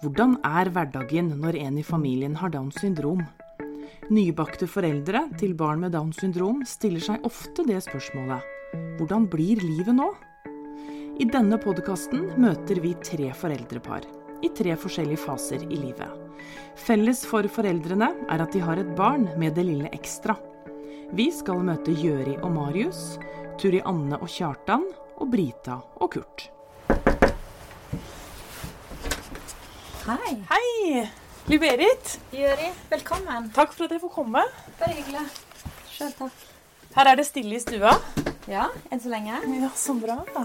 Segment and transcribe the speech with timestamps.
[0.00, 3.18] Hvordan er hverdagen når en i familien har Downs syndrom?
[4.08, 8.46] Nybakte foreldre til barn med Downs syndrom stiller seg ofte det spørsmålet.
[8.96, 10.06] Hvordan blir livet nå?
[11.20, 14.06] I denne podkasten møter vi tre foreldrepar
[14.40, 16.08] i tre forskjellige faser i livet.
[16.80, 20.38] Felles for foreldrene er at de har et barn med det lille ekstra.
[21.12, 23.18] Vi skal møte Gjøri og Marius,
[23.60, 24.88] Turi Anne og Kjartan
[25.20, 26.48] og Brita og Kurt.
[30.10, 30.32] Hei.
[30.50, 31.04] Hei!
[31.46, 33.44] Liv-Berit, Jøri, velkommen.
[33.54, 34.40] takk for at jeg får komme.
[34.80, 35.20] Bare hyggelig.
[35.86, 36.40] Sjøl takk.
[36.96, 37.92] Her er det stille i stua.
[38.50, 39.36] Ja, enn så lenge.
[39.60, 40.16] Ja, så bra.
[40.34, 40.42] da.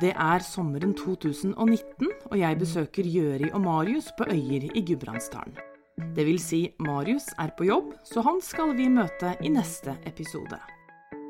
[0.00, 5.58] Det er sommeren 2019, og jeg besøker Gjøri og Marius på Øyer i Gudbrandsdalen.
[6.16, 10.56] Det vil si, Marius er på jobb, så han skal vi møte i neste episode.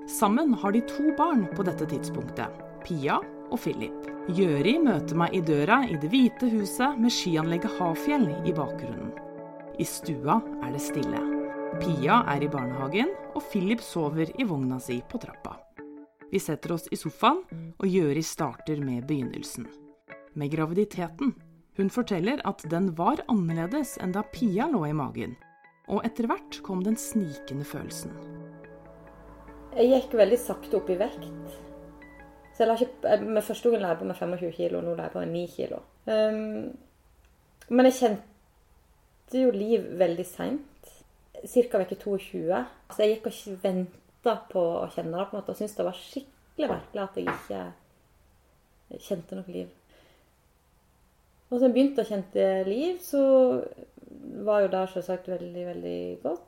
[0.07, 2.55] Sammen har de to barn på dette tidspunktet,
[2.87, 3.19] Pia
[3.51, 4.09] og Philip.
[4.29, 9.15] Gjøri møter meg i døra i Det hvite huset med skianlegget Hafjell i bakgrunnen.
[9.79, 11.21] I stua er det stille.
[11.79, 15.55] Pia er i barnehagen, og Philip sover i vogna si på trappa.
[16.33, 17.45] Vi setter oss i sofaen,
[17.79, 19.69] og Gjøri starter med begynnelsen.
[20.35, 21.33] Med graviditeten.
[21.79, 25.37] Hun forteller at den var annerledes enn da Pia lå i magen.
[25.89, 28.13] Og etter hvert kom den snikende følelsen.
[29.79, 31.31] Jeg gikk veldig sakte opp i vekt.
[32.59, 34.95] Så jeg la ikke, jeg- med første gangen la jeg på meg 25 kilo, nå
[34.97, 35.77] la jeg på meg 9 kilo.
[36.07, 36.79] Um,
[37.69, 40.89] men jeg kjente jo liv veldig seint.
[41.47, 41.79] Ca.
[41.79, 42.65] uke 22.
[42.91, 45.77] Så jeg gikk og ikke venta på å kjenne det, på en måte, og syntes
[45.77, 49.69] det var skikkelig merkelig at jeg ikke kjente noe liv.
[51.51, 53.23] Og så jeg begynte å kjente liv, så
[54.45, 56.43] var jo det selvsagt veldig, veldig godt.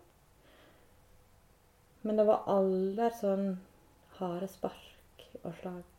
[2.03, 3.59] Men det var aldri sånn
[4.19, 5.90] harde spark og slag.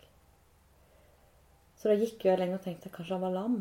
[1.82, 3.56] Så da gikk jeg lenge og tenkte at kanskje han var lam.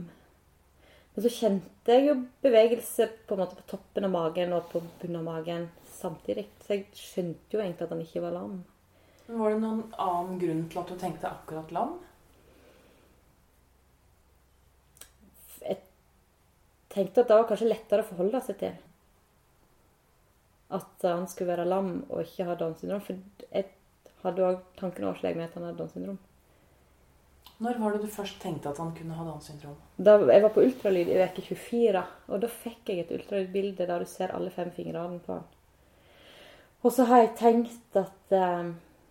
[1.15, 5.25] Men så kjente jeg jo bevegelse på på toppen av magen og på bunnen av
[5.25, 6.44] magen samtidig.
[6.61, 8.61] Så jeg skjønte jo egentlig at han ikke var lam.
[9.31, 11.97] Var det noen annen grunn til at du tenkte akkurat lam?
[15.65, 15.81] Jeg
[16.93, 18.81] tenkte at det var kanskje lettere å forholde seg til.
[20.77, 23.00] At han skulle være lam og ikke ha Downs syndrom.
[23.00, 23.17] For
[23.49, 23.71] jeg
[24.27, 26.27] hadde òg tanken seg med at han hadde Downs syndrom.
[27.60, 29.75] Når var det du først tenkte at han kunne ha Downs syndrom?
[30.00, 34.00] Da jeg var på ultralyd i uke 24, og da fikk jeg et ultralydbilde der
[34.00, 35.48] du ser alle fem fingrene på han.
[36.81, 38.70] Og så har jeg tenkt at eh,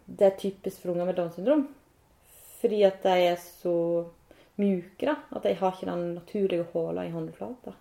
[0.10, 1.68] det er typisk for unger med Downs syndrom.
[2.60, 3.76] Fordi at de er så
[4.58, 5.16] mjuke, da.
[5.36, 7.76] At de har ikke den naturlige håla i håndflata.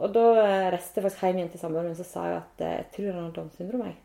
[0.00, 2.62] Og da eh, reiste jeg faktisk hjem igjen til samboeren min så sa jeg at
[2.64, 3.84] eh, jeg tror han har Downs syndrom.
[3.90, 3.98] Jeg.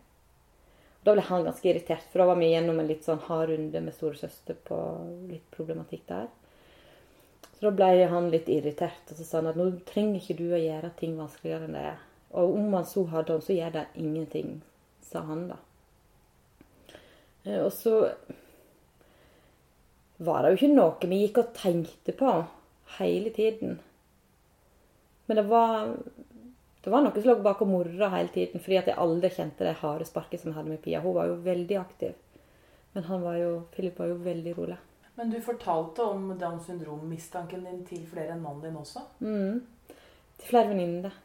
[1.06, 3.82] Da ble han ganske irritert, for da var vi gjennom en litt sånn hard runde
[3.86, 4.80] med storesøster på
[5.30, 6.32] litt problematikk der.
[7.56, 10.48] Så da ble han litt irritert, og så sa han at nå trenger ikke du
[10.50, 12.02] å gjøre ting vanskeligere enn det er.
[12.36, 14.58] Og om han så hadde han, så gjør det ingenting,
[15.06, 15.60] sa han da.
[17.46, 17.96] Eh, Og så
[20.18, 22.34] var det jo ikke noe vi gikk og tenkte på
[22.98, 23.80] hele tiden.
[25.28, 25.96] Men det var,
[26.86, 29.66] det var noe som lå bak og morra hele tiden, fordi at jeg aldri kjente
[29.66, 31.00] det harde sparket som jeg hadde med Pia.
[31.02, 32.12] Hun var jo veldig aktiv.
[32.94, 34.78] Men han var jo, Philip var jo veldig rolig.
[35.16, 39.02] Men du fortalte om Downs syndrom-mistanken din til flere enn mannen din også?
[39.24, 39.64] Mm.
[40.38, 41.16] Til flere venninner.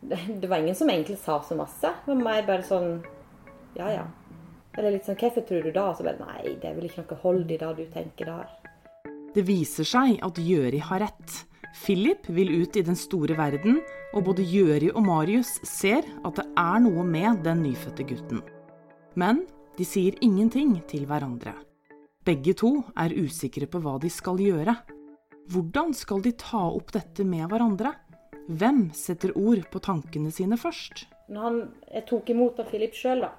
[0.00, 1.92] Det, det var ingen som egentlig sa så masse.
[2.04, 3.00] Det var mer bare sånn
[3.76, 4.06] Ja, ja.
[4.78, 5.90] Eller litt sånn Hvorfor tror du da?
[5.98, 8.56] Så bare Nei, det er vel ikke noe hold i det du tenker der.
[9.34, 11.42] Det viser seg at Gjøri har rett.
[11.76, 13.80] Philip vil ut i den store verden,
[14.16, 18.42] og både Gjøri og Marius ser at det er noe med den nyfødte gutten.
[19.18, 19.44] Men
[19.78, 21.54] de sier ingenting til hverandre.
[22.24, 24.74] Begge to er usikre på hva de skal gjøre.
[25.48, 27.94] Hvordan skal de ta opp dette med hverandre?
[28.48, 31.06] Hvem setter ord på tankene sine først?
[31.28, 31.60] Når han,
[31.92, 33.32] jeg tok imot av Philip sjøl, da,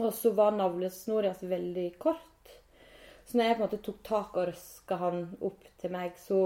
[0.00, 2.52] og så var navlesnora hans veldig kort.
[3.26, 6.38] Så når jeg på en måte tok tak og røska han opp til meg, så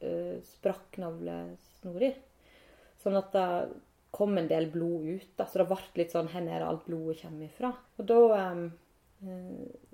[0.00, 2.12] eh, sprakk navlesnora.
[3.00, 3.46] Sånn at det
[4.10, 5.28] kom en del blod ut.
[5.36, 7.70] da, Så det ble litt sånn Hvor er det alt blodet kommer ifra?
[7.98, 8.18] Og da
[8.50, 8.64] um,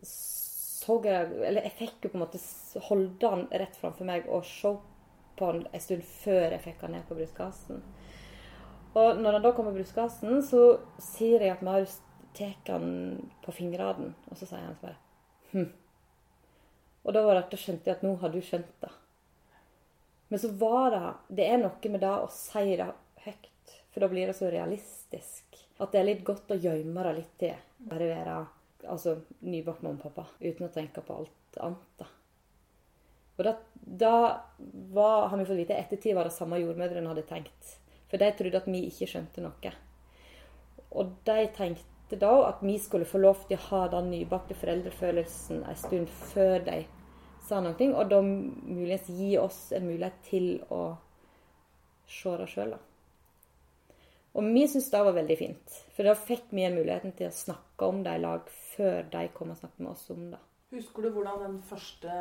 [0.06, 2.40] så jeg Eller jeg fikk jo på en måte
[2.88, 4.70] holde han rett framfor meg og se
[5.36, 7.82] på han en stund før jeg fikk han ned på brystkassen.
[8.96, 11.98] Og når han da kommer på brystkassen, så sier jeg at Marius
[12.36, 12.86] tar han
[13.44, 14.96] på fingrene, og så sier han bare
[15.52, 15.68] hm.
[17.04, 18.92] Og da, var det, da skjønte jeg at nå har du skjønt det.
[20.28, 22.88] Men så var det Det er noe med det å si det
[23.26, 25.44] høyt, for da blir det så realistisk.
[25.78, 27.56] At det er litt godt å gjemme det litt til.
[27.86, 28.36] Bare være
[28.88, 31.90] altså, nybakt mamma og pappa uten å tenke på alt annet.
[32.00, 32.08] da.
[33.36, 34.14] Og da, da
[34.96, 37.74] var, har vi fått vite ettertid var det samme jordmødrene hadde tenkt.
[38.08, 39.72] For de trodde at vi ikke skjønte noe.
[40.96, 45.64] Og de tenkte da at vi skulle få lov til å ha den nybakte foreldrefølelsen
[45.66, 46.84] en stund før de
[47.46, 50.82] sa noe, og da muligens gi oss en mulighet til å
[52.10, 52.76] se det sjøl.
[54.36, 57.88] Og vi syntes det var veldig fint, for da fikk vi muligheten til å snakke
[57.88, 60.42] om det i lag før de kom og snakket med oss om det.
[60.76, 62.12] Husker du hvordan den første,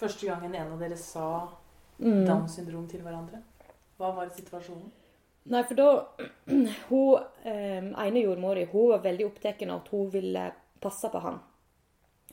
[0.00, 1.28] første gangen en av dere sa
[1.98, 2.26] Mm.
[2.26, 3.40] Downs syndrom til hverandre?
[3.96, 4.90] Hva var situasjonen?
[5.52, 5.88] Nei, for da
[6.90, 10.42] Hun eh, ene jordmora hun var veldig opptatt av at hun ville
[10.82, 11.38] passe på han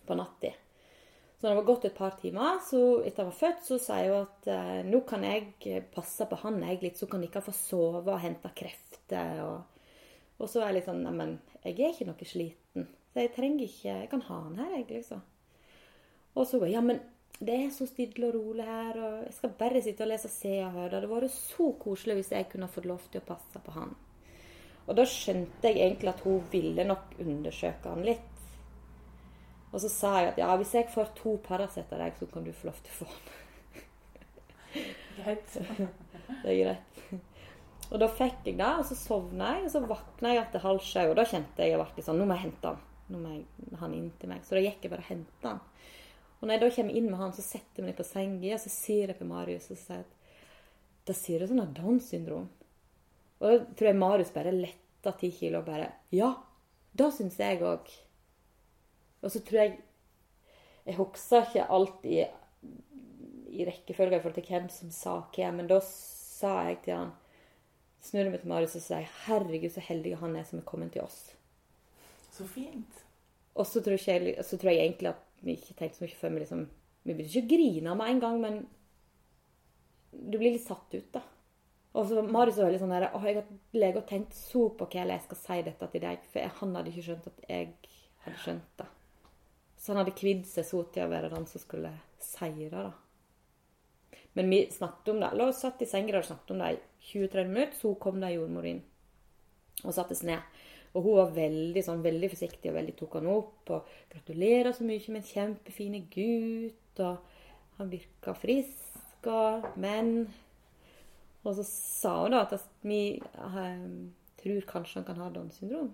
[0.03, 0.51] på natta.
[1.43, 4.05] Så når det var gått et par timer så etter jeg var født, så sier
[4.07, 7.51] jo at eh, nå kan jeg passe på han jeg litt, så kan dere få
[7.51, 9.41] sove og hente krefter.
[9.43, 9.81] Og,
[10.39, 11.33] og så er jeg litt sånn Neimen,
[11.65, 12.87] jeg er ikke noe sliten.
[13.11, 15.27] Så jeg trenger ikke Jeg kan ha han her, jeg, liksom.
[16.39, 17.03] Og så Ja, men
[17.43, 20.53] det er så stille og rolig her, og jeg skal bare sitte og lese Se
[20.63, 20.89] og Hør.
[20.93, 23.91] Det hadde vært så koselig hvis jeg kunne fått lov til å passe på han.
[24.87, 28.32] Og da skjønte jeg egentlig at hun ville nok undersøke han litt.
[29.73, 32.45] Og så sa jeg at ja, hvis jeg får to Paracet av deg, så kan
[32.45, 33.39] du få lov til å få den.
[35.17, 35.55] Greit.
[36.43, 37.21] Det er greit.
[37.93, 40.81] Og da fikk jeg det, og så sovna jeg, og så våkna jeg etter halv
[40.81, 41.01] sju.
[41.09, 42.81] Og da kjente jeg jeg ble sånn Nå må jeg hente han.
[43.13, 44.45] Nå må jeg han inn til meg.
[44.45, 45.61] Så da gikk jeg bare og henta han.
[46.39, 48.63] Og når jeg da kommer inn med han, så setter jeg meg på senga, og
[48.63, 50.17] så sier jeg til Marius og så sier at
[51.07, 52.49] da sier du sånn at Downs syndrom.
[53.39, 56.33] Og da tror jeg Marius bare letta ti kilo og bare Ja,
[56.95, 57.91] da syns jeg òg.
[59.23, 59.81] Og så tror jeg
[60.83, 62.25] Jeg husker ikke alt i,
[63.55, 67.13] i rekkefølge i forhold til hvem som sa hva, men da sa jeg til han
[68.03, 71.05] Snur meg til Marius og sier 'Herregud, så heldig han er som er kommet til
[71.05, 71.35] oss'.
[72.31, 73.05] Så fint.
[73.55, 76.33] Og så tror, jeg, så tror jeg egentlig at vi ikke tenkte så mye før
[76.33, 76.69] vi liksom
[77.03, 78.59] Vi begynte ikke å grine med en gang, men
[80.11, 81.21] du blir litt satt ut, da.
[81.93, 85.03] Og så Marius var veldig sånn der, jeg har lege og tenkt så på hva
[85.09, 87.73] jeg skal si dette til deg, for han hadde ikke skjønt at jeg
[88.23, 88.87] hadde skjønt det.
[89.83, 91.91] Så han hadde kvidd seg så til å være den som skulle
[92.23, 94.19] seire, da.
[94.33, 95.31] Men vi snakket om det.
[95.35, 96.77] La oss satt i senga og snakket om det i
[97.11, 98.79] 20-30 minutter, så kom det jordmor inn
[99.83, 100.61] og satte seg ned.
[100.93, 103.73] Og hun var veldig, sånn, veldig forsiktig og veldig tok han opp.
[103.75, 107.17] Og 'gratulerer så mye med en kjempefin gutt', og
[107.77, 110.29] 'han virka frisk', og 'men'
[111.43, 113.87] Og så sa hun da at vi eh,
[114.39, 115.91] tror kanskje han kan ha Downs syndrom.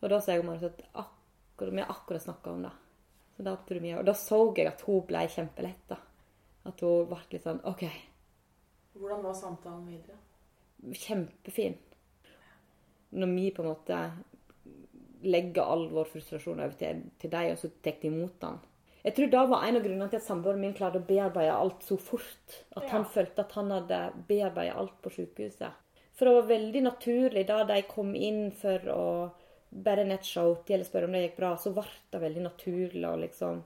[0.00, 2.72] Og da sa jeg Marius at akkurat, vi har akkurat snakka om det.
[3.36, 3.98] Så da tror mye.
[3.98, 5.98] og da så jeg at hun ble kjempeletta.
[6.66, 7.84] At hun ble litt sånn OK,
[8.96, 10.16] Hvordan var samtalen videre?
[10.96, 11.74] kjempefin.
[13.16, 13.98] Når vi på en måte
[15.26, 18.58] legger all vår frustrasjon over til, til deg, og så tar de imot den.
[19.06, 21.84] Jeg tror det var en av grunnene til at samboeren min klarte å bearbeide alt
[21.86, 22.56] så fort.
[22.76, 25.82] At han følte at han hadde bearbeidet alt på sykehuset.
[26.16, 29.04] For det var veldig naturlig da de kom inn for å
[29.70, 33.64] bare nettshow eller spørre om det gikk bra, så ble det veldig naturlig og liksom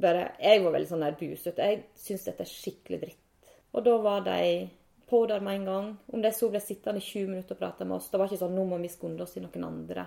[0.00, 1.66] bare Jeg var veldig sånn der busete.
[1.66, 3.48] Jeg syns dette er skikkelig dritt.
[3.74, 4.68] Og da var de
[5.10, 5.88] på der med en gang.
[6.06, 8.10] Om de så ble sittende i 20 minutter og prate med oss.
[8.10, 10.06] Det var ikke sånn 'nå må vi skunde oss til noen andre'.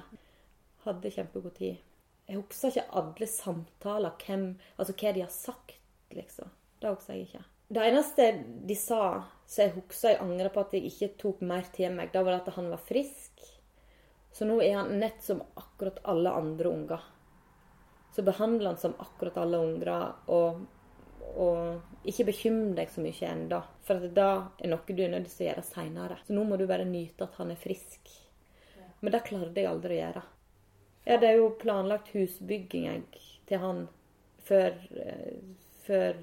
[0.85, 1.77] Hadde kjempegod tid.
[2.27, 5.75] Jeg husker ikke alle samtaler, hvem, altså hva de har sagt,
[6.11, 6.49] liksom.
[6.79, 7.43] Det husker jeg ikke.
[7.73, 11.67] Det eneste de sa, så jeg husker jeg angrer på at jeg ikke tok mer
[11.73, 13.43] til meg, da var at han var frisk.
[14.33, 17.03] Så nå er han nett som akkurat alle andre unger.
[18.15, 19.91] Så behandler han som akkurat alle unger,
[20.33, 20.63] og,
[21.37, 23.61] og ikke bekymre deg så mye ennå.
[23.85, 24.27] For at det
[24.65, 26.19] er noe du er nødt til å gjøre seinere.
[26.25, 28.09] Så nå må du bare nyte at han er frisk.
[29.01, 30.23] Men det klarte jeg aldri å gjøre.
[31.03, 33.83] Jeg hadde jo planlagt husbygging jeg, til han
[34.47, 35.41] før, eh,
[35.87, 36.17] før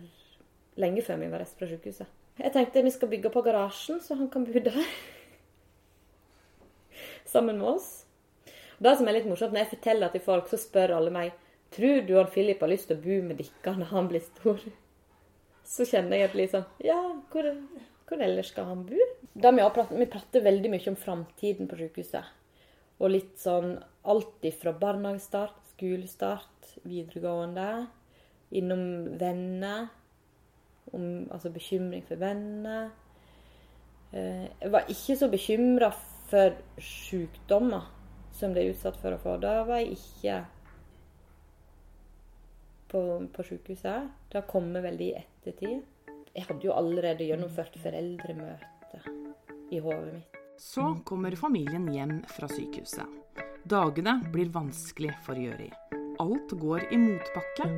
[0.80, 2.18] Lenge før vi var reist fra sykehuset.
[2.40, 4.78] Jeg tenkte vi skal bygge på garasjen, så han kan bo der.
[7.30, 7.90] Sammen med oss.
[8.80, 11.32] Det som er litt morsomt, Når jeg forteller til folk, så spør alle meg
[11.70, 14.58] Tror du han Philip har lyst til å bo med dere når han blir stor.
[15.62, 16.98] Så kjenner jeg at sånn Ja,
[17.30, 17.46] hvor,
[18.08, 18.98] hvor ellers skal han bo?
[19.38, 22.32] Da vi, prater, vi prater veldig mye om framtiden på sykehuset.
[22.98, 23.76] Og litt sånn
[24.10, 27.86] alt ifra barnehagestart, skolestart, videregående,
[28.58, 28.82] innom
[29.20, 29.86] venner.
[30.90, 32.90] Altså bekymring for venner.
[34.10, 35.92] Eh, Jeg var ikke så bekymra
[36.30, 37.90] for sykdommer
[38.32, 39.36] som de er utsatt for å få.
[39.42, 40.36] Da var jeg ikke
[42.90, 43.02] på,
[43.34, 44.10] på sykehuset.
[44.30, 45.82] Det har kommet veldig i ettertid.
[46.30, 49.02] Jeg hadde jo allerede gjennomført foreldremøte
[49.74, 50.38] i hodet mitt.
[50.60, 53.18] Så kommer familien hjem fra sykehuset.
[53.70, 55.70] Dagene blir vanskelig for Gjøri.
[56.20, 57.68] Alt går i motbakke.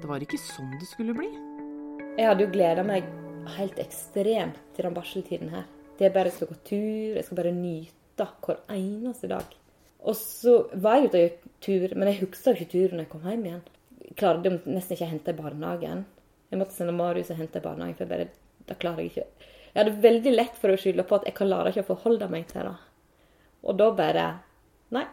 [0.00, 1.28] Det var ikke sånn det skulle bli.
[2.16, 3.06] Jeg hadde jo gleda meg
[3.56, 5.68] helt ekstremt til den barseltiden her.
[5.98, 9.56] Det er bare jeg skal gå tur, jeg skal bare nyte hver eneste dag.
[10.00, 13.46] Og så var jeg ute og tur, men jeg huska ikke turen jeg kom hjem
[13.46, 13.62] igjen.
[14.00, 16.04] Jeg klarte nesten ikke å hente i barnehagen.
[16.50, 19.48] Jeg måtte sende Marius og hente i barnehagen, for jeg bare, da klarer jeg ikke.
[19.70, 22.48] Jeg hadde veldig lett for å skylde på at jeg klarer ikke å forholde meg
[22.50, 22.76] til det.
[23.60, 24.28] Og da bare
[24.90, 25.04] Nei,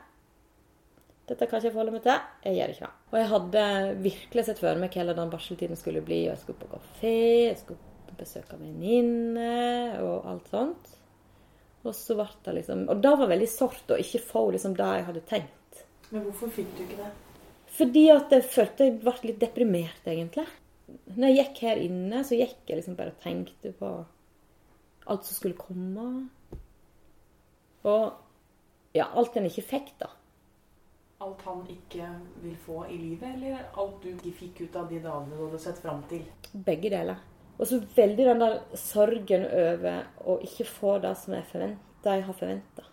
[1.29, 2.21] dette kan ikke jeg forholde meg til.
[2.47, 2.93] Jeg gjør ikke det.
[3.11, 3.63] Og jeg hadde
[4.07, 6.23] virkelig sett for meg hva den barseltiden skulle bli.
[6.25, 7.17] Og jeg skulle på kafé,
[7.51, 10.96] jeg skulle besøke venninner og alt sånt.
[11.87, 14.89] Og så ble det liksom Og det var veldig sårt å ikke få liksom det
[14.97, 15.81] jeg hadde tenkt.
[16.11, 17.09] Men hvorfor fikk du ikke det?
[17.77, 20.45] Fordi at jeg følte jeg ble litt deprimert, egentlig.
[21.17, 23.89] Når jeg gikk her inne, så gikk jeg liksom bare og tenkte på
[25.07, 26.05] alt som skulle komme.
[27.87, 30.09] Og ja, alt en ikke fikk, da.
[31.23, 32.07] Alt han ikke
[32.43, 35.61] vil få i livet, eller alt du ikke fikk ut av de dagene du hadde
[35.61, 36.23] sett fram til?
[36.53, 37.21] Begge deler.
[37.57, 42.25] Og så veldig den der sorgen over å ikke få det som jeg, forventer, jeg
[42.27, 42.85] har forventa.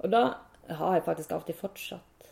[0.00, 0.22] Og da
[0.78, 2.30] har jeg faktisk alltid fortsatt.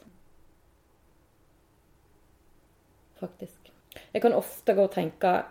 [3.21, 3.71] Faktisk.
[4.13, 5.45] Jeg kan ofte gå og tenke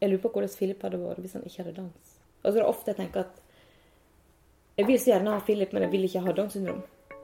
[0.00, 2.14] Jeg lurer på hvordan Philip hadde vært hvis han ikke hadde dans.
[2.42, 3.40] Og så er det ofte jeg tenker at
[4.76, 6.82] jeg vil så gjerne ha Philip, men jeg vil ikke ha Downs syndrom.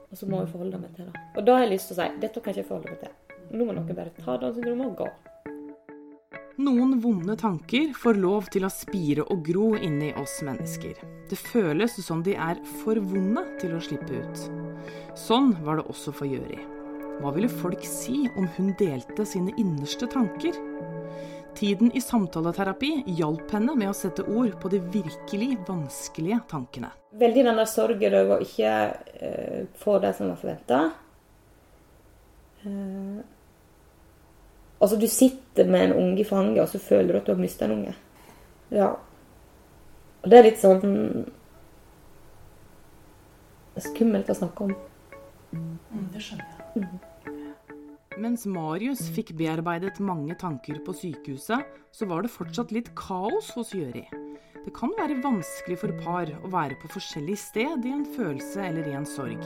[0.09, 1.23] Og så må jeg forholde meg til det.
[1.35, 3.37] Og da har jeg lyst til å si dette kan jeg ikke forholde meg til.
[3.51, 4.57] Nå må noen bare ta Downs
[4.87, 5.09] og gå.
[6.59, 10.97] Noen vonde tanker får lov til å spire og gro inni oss mennesker.
[11.31, 14.41] Det føles som de er for vonde til å slippe ut.
[15.15, 16.59] Sånn var det også for Jøri.
[17.21, 20.57] Hva ville folk si om hun delte sine innerste tanker?
[21.55, 26.91] Tiden i samtaleterapi hjalp henne med å sette ord på de virkelig vanskelige tankene.
[27.21, 30.81] Veldig den der sorgen over å ikke uh, få det som var forventa.
[32.61, 33.21] Eh,
[34.81, 37.41] altså, du sitter med en unge i fanget, og så føler du at du har
[37.41, 37.95] mista en unge.
[38.71, 38.89] Ja.
[40.21, 40.83] Og det er litt sånn
[43.81, 44.75] skummelt å snakke om.
[45.51, 46.83] Mm, det skjønner jeg.
[46.83, 46.99] Mm.
[48.21, 51.63] Mens Marius fikk bearbeidet mange tanker på sykehuset,
[51.95, 54.03] så var det fortsatt litt kaos hos Gjøri.
[54.61, 58.91] Det kan være vanskelig for par å være på forskjellig sted i en følelse eller
[58.91, 59.41] i en sorg.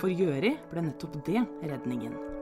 [0.00, 2.37] For Gjøri ble nettopp det redningen.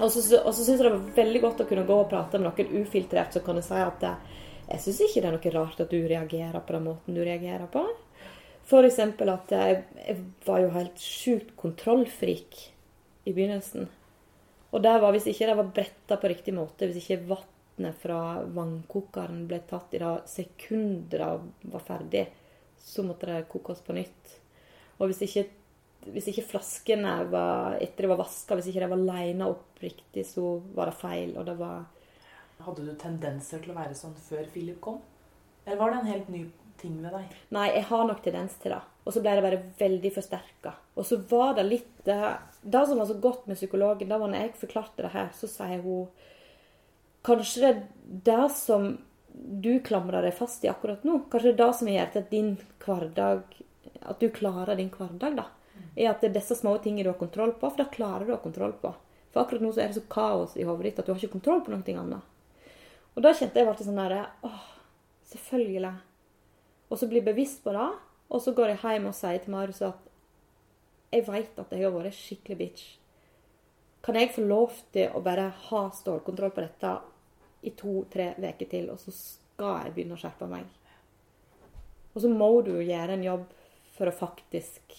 [0.00, 2.82] Og så syns jeg det var veldig godt å kunne gå og prate med noen
[2.82, 4.06] ufiltrert som kan si at
[4.72, 7.68] jeg syns ikke det er noe rart at du reagerer på den måten du reagerer
[7.72, 7.82] på.
[8.62, 8.98] F.eks.
[9.02, 12.60] at jeg, jeg var jo helt sjukt kontrollfrik
[13.28, 13.90] i begynnelsen.
[14.72, 18.20] Og det var hvis ikke det var bretta på riktig måte, hvis ikke vannet fra
[18.54, 22.24] vannkokeren ble tatt i det sekundet det var ferdig,
[22.80, 24.38] så måtte det kokes på nytt.
[24.98, 25.44] Og hvis ikke,
[26.10, 30.24] hvis ikke flaskene var, etter det var vaska, hvis ikke de var lina opp riktig,
[30.26, 31.36] så var det feil.
[31.38, 31.84] Og det var
[32.62, 35.00] Hadde du tendenser til å være sånn før Philip kom?
[35.64, 36.42] Eller var det en helt ny
[36.78, 37.36] ting ved deg?
[37.54, 38.80] Nei, jeg har nok tendens til det.
[39.02, 40.74] Og så ble det bare veldig forsterka.
[40.94, 42.18] Og så var det litt det,
[42.62, 45.50] det som var så godt med psykologen, da var når jeg forklarte det her, så
[45.50, 46.12] sier hun
[47.22, 47.82] Kanskje det er
[48.26, 48.88] det som
[49.32, 51.20] du klamrer deg fast i akkurat nå.
[51.30, 52.48] Kanskje det er det som gjør at din
[52.82, 53.58] hverdag
[54.02, 55.44] At du klarer din hverdag, da.
[55.96, 58.32] Er at det er disse små tingene du har kontroll på, for da klarer du
[58.32, 58.92] å ha kontroll på.
[59.32, 61.38] For akkurat nå så er det så kaos i hodet ditt at du har ikke
[61.38, 62.30] kontroll på noe annet.
[63.12, 64.64] Og da kjente jeg ble sånn derre Åh,
[65.32, 65.92] selvfølgelig.
[66.88, 67.90] Og så bli bevisst på det.
[68.32, 70.08] Og så går jeg hjem og sier til Marius at
[71.12, 72.84] jeg veit at jeg har vært skikkelig bitch.
[74.02, 76.92] Kan jeg få lov til å bare ha stålkontroll på dette
[77.62, 80.64] i to-tre uker til, og så skal jeg begynne å skjerpe meg?
[82.12, 83.44] Og så må du gjøre en jobb
[83.94, 84.96] for å faktisk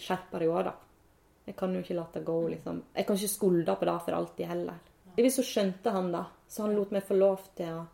[0.00, 0.74] skjerpe deg òg, da.
[1.46, 2.82] Jeg kan jo ikke la det gå, liksom.
[2.94, 4.82] Jeg kan ikke skulde på det for alltid heller.
[5.16, 7.88] Hvis så skjønte han da, så han lot meg få lov til å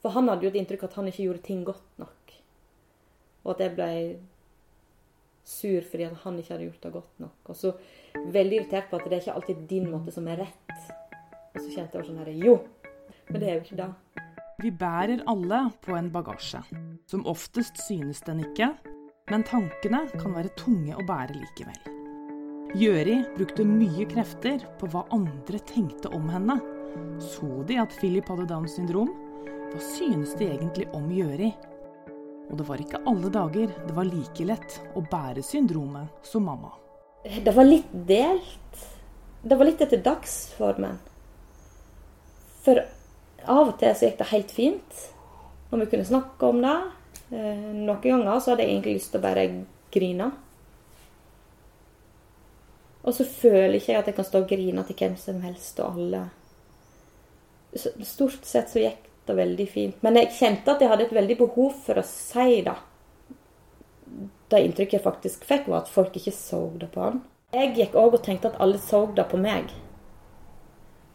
[0.00, 2.34] For han hadde jo et inntrykk at han ikke gjorde ting godt nok.
[3.44, 3.88] Og at jeg ble
[5.44, 7.50] sur fordi at han ikke hadde gjort det godt nok.
[7.52, 7.72] Og så
[8.16, 10.86] veldig irritert på at det er ikke alltid din måte som er rett.
[11.52, 12.56] Og så kjente jeg sånn her Jo!
[13.28, 13.90] Men det er jo ikke det.
[14.60, 16.62] Vi bærer alle på en bagasje.
[17.08, 18.72] Som oftest synes den ikke,
[19.30, 21.80] men tankene kan være tunge å bære likevel.
[22.78, 26.58] Gjøri brukte mye krefter på hva andre tenkte om henne.
[27.22, 29.10] Så de at Philip hadde Downs syndrom?
[29.70, 31.50] Hva synes de egentlig om Gjøri?
[32.50, 36.72] Og det var ikke alle dager det var like lett å bære syndromet som mamma.
[37.22, 38.86] Det var litt delt.
[39.42, 40.98] Det var litt etter dagsformen.
[42.64, 42.82] For
[43.50, 45.04] av og til så gikk det helt fint
[45.70, 46.78] når vi kunne snakke om det.
[47.30, 49.46] Eh, noen ganger så hadde jeg egentlig lyst til å bare
[49.94, 50.30] grine.
[53.00, 55.80] Og så føler ikke jeg at jeg kan stå og grine til hvem som helst
[55.80, 56.24] og alle.
[58.04, 60.02] Stort sett så gikk det veldig fint.
[60.04, 62.76] Men jeg kjente at jeg hadde et veldig behov for å si det.
[64.50, 67.22] Det inntrykket jeg faktisk fikk, var at folk ikke så det på han.
[67.54, 69.70] Jeg gikk òg og tenkte at alle så det på meg.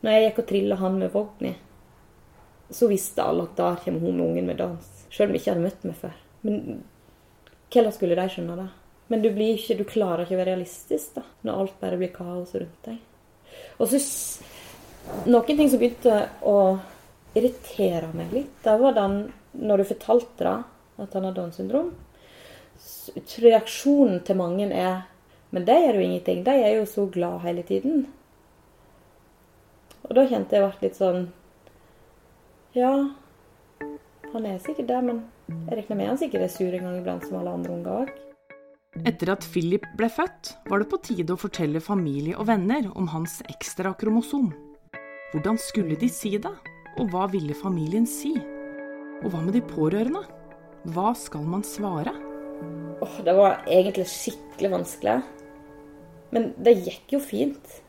[0.01, 1.53] Når jeg gikk og trilla han med vogna,
[2.71, 4.94] så visste alle at der kommer hun med ungen med dans.
[5.15, 6.17] Selv om de ikke hadde møtt meg før.
[6.43, 6.81] Men
[7.71, 8.67] hvordan skulle de skjønne det?
[9.07, 12.55] Men du, ikke, du klarer ikke å være realistisk da, når alt bare blir kaos
[12.57, 12.99] rundt deg.
[13.79, 14.01] Og så
[15.29, 16.15] Noen ting som begynte
[16.49, 16.79] å
[17.37, 19.19] irritere meg litt, det var den
[19.53, 20.55] når du fortalte det,
[21.03, 21.91] at han har Downs syndrom.
[23.45, 25.03] Reaksjonen til mange er
[25.53, 26.41] Men de er jo ingenting.
[26.43, 28.07] De er jo så glad hele tiden.
[30.03, 31.21] Og da kjente jeg ble litt sånn
[32.75, 32.89] Ja,
[34.35, 35.23] han er sikkert det, men
[35.69, 38.13] jeg regner med han sikkert er sur en gang iblant, som alle andre unger òg.
[39.07, 43.09] Etter at Philip ble født, var det på tide å fortelle familie og venner om
[43.11, 44.53] hans ekstra kromosom.
[45.33, 46.51] Hvordan skulle de si det,
[46.95, 48.33] og hva ville familien si?
[49.23, 50.23] Og hva med de pårørende?
[50.95, 52.13] Hva skal man svare?
[53.03, 55.17] Åh, det var egentlig skikkelig vanskelig.
[56.35, 57.79] Men det gikk jo fint.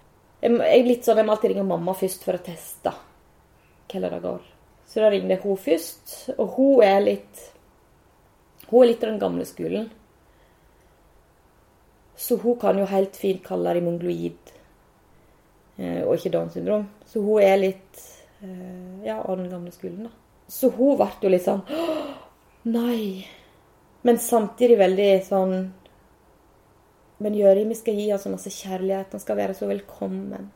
[0.43, 2.95] Jeg, jeg, litt sånn, jeg må alltid ringe mamma først for å teste
[3.87, 4.56] hvordan det går.
[4.87, 7.45] Så da ringte jeg hun først, og hun er litt
[8.67, 9.85] Hun er litt av den gamle skolen.
[12.17, 14.53] Så hun kan jo helt fint kalle det mongloid,
[15.77, 16.89] eh, og ikke Downs syndrom.
[17.07, 18.01] Så hun er litt
[18.43, 20.11] eh, ja, av den gamle skolen, da.
[20.51, 21.63] Så hun ble jo litt sånn
[22.67, 23.27] Nei.
[24.07, 25.55] Men samtidig veldig sånn
[27.23, 29.15] Men Jøri, vi skal gi ham så masse kjærlighet.
[29.15, 30.51] Han skal være så velkommen.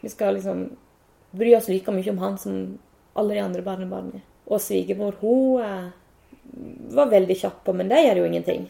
[0.00, 0.62] Vi skal liksom
[1.30, 2.60] bry oss like mye om han som
[3.18, 4.20] alle de andre barnebarna.
[4.50, 5.90] Og svigermor, hun eh,
[6.94, 8.66] var veldig kjapp på, men det gjør jo ingenting.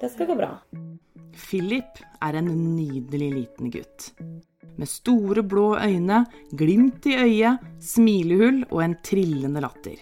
[0.00, 0.50] Det skal gå bra.
[1.36, 4.10] Philip er en nydelig liten gutt.
[4.76, 9.96] Med store, blå øyne, glimt i øyet, smilehull og en trillende latter.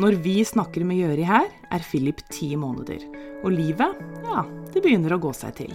[0.00, 3.02] Når vi snakker med Gjøri her, er Philip ti måneder.
[3.42, 5.74] Og livet, ja, det begynner å gå seg til.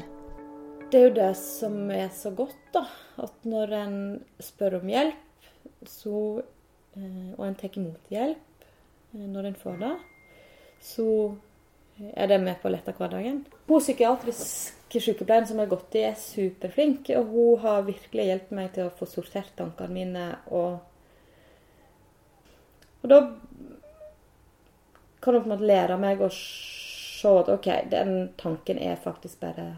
[0.91, 2.86] Det er jo det som er så godt, da.
[3.21, 3.97] At når en
[4.41, 5.19] spør om hjelp,
[5.89, 6.41] så,
[6.97, 8.65] eh, og en tar imot hjelp
[9.15, 9.93] eh, når en får det,
[10.86, 11.10] så
[11.95, 13.43] er det med på å lette hverdagen.
[13.69, 17.12] Hun psykiatriske sykepleieren som jeg har gått i, er superflink.
[17.19, 20.25] Og hun har virkelig hjulpet meg til å få sortert tankene mine.
[20.51, 20.80] Og,
[23.01, 23.21] og da
[25.23, 29.39] kan hun på en måte lære meg å se at OK, den tanken er faktisk
[29.41, 29.71] bare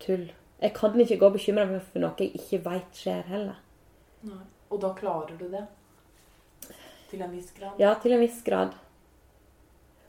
[0.00, 0.30] tull.
[0.60, 3.58] Jeg kan ikke gå og bekymre meg for noe jeg ikke veit skjer heller.
[4.28, 4.44] Nei.
[4.70, 5.64] Og da klarer du det?
[7.10, 7.80] Til en viss grad?
[7.80, 8.76] Ja, til en viss grad.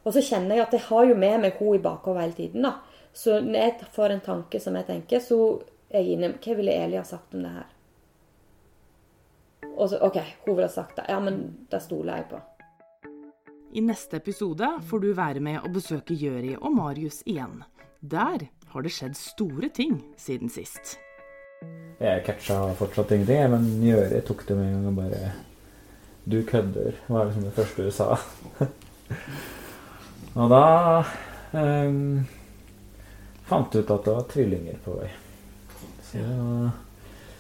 [0.03, 2.65] Og så kjenner jeg at jeg har jo med meg henne i bakhodet hele tiden.
[2.65, 2.73] da.
[3.13, 6.77] Så når jeg får en tanke som jeg tenker, så er jeg inne Hva ville
[6.85, 7.67] Eli ha sagt om det her?
[9.75, 11.05] Og så OK, hun ville ha sagt det.
[11.09, 12.41] Ja, men det stoler jeg på.
[13.73, 17.63] I neste episode får du være med og besøke Jøri og Marius igjen.
[18.01, 20.97] Der har det skjedd store ting siden sist.
[22.01, 25.31] Jeg catcha fortsatt ingenting, men Njøri tok det med en gang og bare
[26.25, 28.07] Du kødder, var liksom det første du sa.
[30.41, 31.03] Og da
[31.53, 32.21] um,
[33.49, 35.09] fant ut at det var tvillinger på vei.
[36.07, 36.21] Så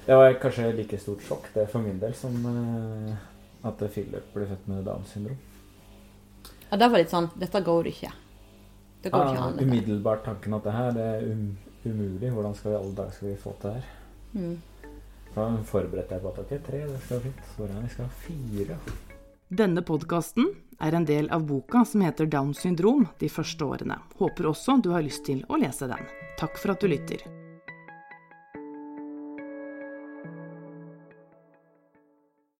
[0.05, 3.13] det var kanskje like stort sjokk det for min del som uh,
[3.69, 5.39] at Philip ble født med Downs syndrom.
[6.71, 8.11] Ja, det var litt sånn Dette går ikke.
[9.01, 9.59] Det går Ja, ikke an.
[9.61, 11.47] umiddelbart tanken at det her det er um,
[11.85, 12.29] umulig.
[12.33, 13.89] Hvordan skal vi alle dager skal vi få til det her?
[14.33, 14.59] Mm.
[15.35, 17.47] Da forberedte jeg på at ok, tre, det skal være fint.
[17.55, 18.79] Så vi skal ha fire.
[19.51, 23.99] Denne podkasten er en del av boka som heter Downs syndrom de første årene.
[24.19, 26.07] Håper også du har lyst til å lese den.
[26.39, 27.40] Takk for at du lytter.